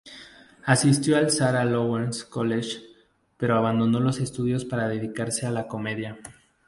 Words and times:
Asistió 0.65 1.15
al 1.15 1.29
Sarah 1.29 1.63
Lawrence 1.63 2.27
College, 2.27 2.79
pero 3.37 3.55
abandonó 3.55 3.99
los 3.99 4.19
estudios 4.19 4.65
para 4.65 4.87
dedicarse 4.87 5.45
a 5.45 5.51
la 5.51 5.67
comedia. 5.67 6.17